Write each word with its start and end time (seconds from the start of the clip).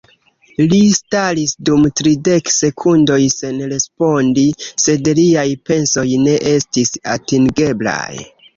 Li 0.69 0.77
staris 0.99 1.53
dum 1.69 1.85
tridek 2.01 2.49
sekundoj 2.55 3.19
sen 3.35 3.61
respondi, 3.75 4.47
sed 4.87 5.13
liaj 5.23 5.47
pensoj 5.71 6.09
ne 6.27 6.37
estis 6.57 6.99
atingeblaj. 7.19 8.27